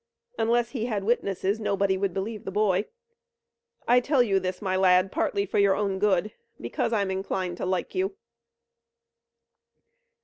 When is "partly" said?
5.11-5.45